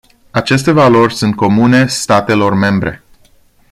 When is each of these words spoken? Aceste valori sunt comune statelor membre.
Aceste 0.33 0.71
valori 0.71 1.13
sunt 1.15 1.35
comune 1.35 1.87
statelor 1.87 2.53
membre. 2.53 3.03